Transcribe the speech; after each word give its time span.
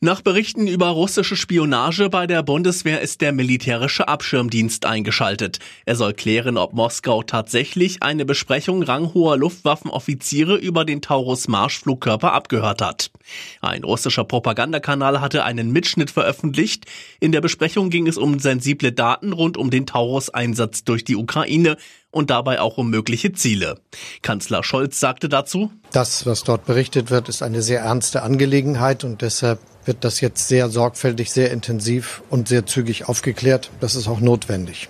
Nach 0.00 0.20
Berichten 0.20 0.68
über 0.68 0.90
russische 0.90 1.34
Spionage 1.34 2.08
bei 2.08 2.28
der 2.28 2.44
Bundeswehr 2.44 3.00
ist 3.00 3.20
der 3.20 3.32
militärische 3.32 4.06
Abschirmdienst 4.06 4.86
eingeschaltet. 4.86 5.58
Er 5.86 5.96
soll 5.96 6.14
klären, 6.14 6.56
ob 6.56 6.72
Moskau 6.72 7.24
tatsächlich 7.24 8.00
eine 8.00 8.24
Besprechung 8.24 8.84
ranghoher 8.84 9.36
Luftwaffenoffiziere 9.36 10.54
über 10.54 10.84
den 10.84 11.02
Taurus-Marschflugkörper 11.02 12.32
abgehört 12.32 12.80
hat. 12.80 13.10
Ein 13.60 13.82
russischer 13.82 14.22
Propagandakanal 14.22 15.20
hatte 15.20 15.42
einen 15.42 15.72
Mitschnitt 15.72 16.12
veröffentlicht. 16.12 16.84
In 17.18 17.32
der 17.32 17.40
Besprechung 17.40 17.90
ging 17.90 18.06
es 18.06 18.18
um 18.18 18.38
sensible 18.38 18.92
Daten 18.92 19.32
rund 19.32 19.56
um 19.56 19.68
den 19.68 19.84
Taurus-Einsatz 19.84 20.84
durch 20.84 21.02
die 21.02 21.16
Ukraine 21.16 21.76
und 22.12 22.30
dabei 22.30 22.60
auch 22.60 22.78
um 22.78 22.88
mögliche 22.88 23.32
Ziele. 23.32 23.80
Kanzler 24.22 24.62
Scholz 24.62 25.00
sagte 25.00 25.28
dazu, 25.28 25.72
Das, 25.90 26.24
was 26.24 26.44
dort 26.44 26.66
berichtet 26.66 27.10
wird, 27.10 27.28
ist 27.28 27.42
eine 27.42 27.62
sehr 27.62 27.80
ernste 27.80 28.22
Angelegenheit 28.22 29.02
und 29.02 29.22
deshalb 29.22 29.58
wird 29.88 30.04
das 30.04 30.20
jetzt 30.20 30.46
sehr 30.46 30.68
sorgfältig, 30.68 31.32
sehr 31.32 31.50
intensiv 31.50 32.22
und 32.30 32.46
sehr 32.46 32.66
zügig 32.66 33.08
aufgeklärt. 33.08 33.70
Das 33.80 33.96
ist 33.96 34.06
auch 34.06 34.20
notwendig. 34.20 34.88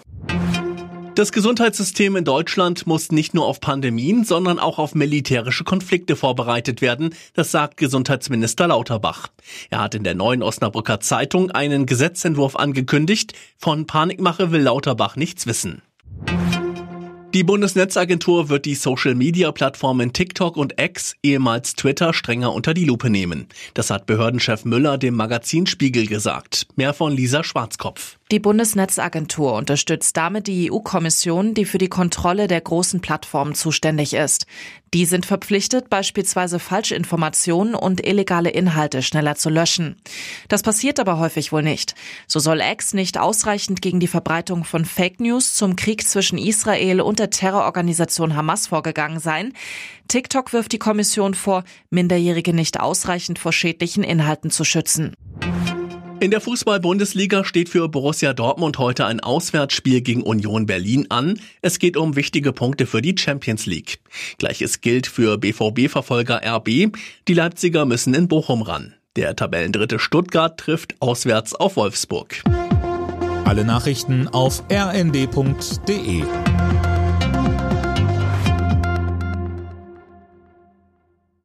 Das 1.15 1.33
Gesundheitssystem 1.33 2.15
in 2.15 2.25
Deutschland 2.25 2.87
muss 2.87 3.11
nicht 3.11 3.35
nur 3.35 3.47
auf 3.47 3.61
Pandemien, 3.61 4.23
sondern 4.25 4.61
auch 4.61 4.79
auf 4.79 4.95
militärische 4.95 5.65
Konflikte 5.65 6.15
vorbereitet 6.15 6.81
werden, 6.81 7.13
das 7.35 7.51
sagt 7.51 7.77
Gesundheitsminister 7.77 8.69
Lauterbach. 8.69 9.27
Er 9.69 9.81
hat 9.81 9.97
in 9.97 10.05
der 10.05 10.15
neuen 10.15 10.45
Osnabrücker 10.45 11.01
Zeitung 11.01 11.51
einen 11.51 11.87
Gesetzentwurf 11.87 12.55
angekündigt. 12.55 13.33
Von 13.57 13.87
Panikmache 13.87 14.53
will 14.53 14.61
Lauterbach 14.61 15.17
nichts 15.17 15.47
wissen. 15.49 15.83
Die 17.39 17.45
Bundesnetzagentur 17.45 18.49
wird 18.49 18.65
die 18.65 18.75
Social-Media-Plattformen 18.75 20.13
TikTok 20.13 20.57
und 20.57 20.75
X, 20.77 21.15
ehemals 21.23 21.77
Twitter, 21.77 22.13
strenger 22.13 22.53
unter 22.53 22.75
die 22.75 22.85
Lupe 22.85 23.11
nehmen. 23.11 23.47
Das 23.75 23.91
hat 23.91 24.07
Behördenchef 24.07 24.65
Müller 24.65 24.99
dem 24.99 25.15
Magazin 25.15 25.69
Spiegel 25.69 26.09
gesagt. 26.09 26.67
Mehr 26.75 26.93
von 26.95 27.13
Lisa 27.13 27.45
Schwarzkopf. 27.45 28.18
Die 28.31 28.41
Bundesnetzagentur 28.41 29.55
unterstützt 29.55 30.15
damit 30.19 30.49
die 30.49 30.71
EU-Kommission, 30.71 31.55
die 31.55 31.65
für 31.65 31.79
die 31.79 31.89
Kontrolle 31.89 32.47
der 32.47 32.61
großen 32.61 33.01
Plattformen 33.01 33.55
zuständig 33.55 34.13
ist. 34.13 34.45
Die 34.93 35.07
sind 35.07 35.25
verpflichtet, 35.25 35.89
beispielsweise 35.89 36.59
Falschinformationen 36.59 37.75
und 37.75 38.07
illegale 38.07 38.51
Inhalte 38.51 39.01
schneller 39.01 39.35
zu 39.37 39.49
löschen. 39.49 39.97
Das 40.49 40.63
passiert 40.63 41.01
aber 41.01 41.19
häufig 41.19 41.53
wohl 41.53 41.63
nicht. 41.63 41.95
So 42.27 42.39
soll 42.39 42.61
X 42.61 42.93
nicht 42.93 43.17
ausreichend 43.17 43.81
gegen 43.81 43.99
die 43.99 44.07
Verbreitung 44.07 44.65
von 44.65 44.85
Fake 44.85 45.21
News 45.21 45.55
zum 45.55 45.77
Krieg 45.77 46.07
zwischen 46.07 46.37
Israel 46.37 47.01
und 47.01 47.19
der 47.19 47.31
Terrororganisation 47.31 48.37
Hamas 48.37 48.67
vorgegangen 48.67 49.21
sein. 49.21 49.55
TikTok 50.09 50.53
wirft 50.53 50.73
die 50.73 50.79
Kommission 50.79 51.33
vor, 51.33 51.65
Minderjährige 51.89 52.53
nicht 52.53 52.79
ausreichend 52.79 53.39
vor 53.39 53.53
schädlichen 53.53 54.05
Inhalten 54.05 54.51
zu 54.51 54.65
schützen. 54.65 55.15
In 56.21 56.33
der 56.33 56.41
Fußball-Bundesliga 56.41 57.45
steht 57.45 57.69
für 57.69 57.89
Borussia 57.89 58.33
Dortmund 58.33 58.79
heute 58.79 59.07
ein 59.07 59.21
Auswärtsspiel 59.21 60.01
gegen 60.01 60.23
Union 60.23 60.67
Berlin 60.67 61.07
an. 61.11 61.39
Es 61.63 61.79
geht 61.79 61.97
um 61.97 62.17
wichtige 62.17 62.53
Punkte 62.53 62.87
für 62.87 63.01
die 63.01 63.15
Champions 63.17 63.67
League. 63.67 64.01
Gleiches 64.39 64.81
gilt 64.81 65.07
für 65.07 65.39
BVB-Verfolger 65.39 66.41
RB. 66.45 66.91
Die 67.29 67.35
Leipziger 67.35 67.85
müssen 67.85 68.15
in 68.15 68.27
Bochum 68.27 68.63
ran. 68.63 68.95
Der 69.15 69.37
Tabellendritte 69.37 70.01
Stuttgart 70.01 70.59
trifft 70.59 71.01
auswärts 71.01 71.55
auf 71.55 71.77
Wolfsburg. 71.77 72.43
Alle 73.45 73.65
Nachrichten 73.65 74.27
auf 74.27 74.65
rnd.de 74.73 76.25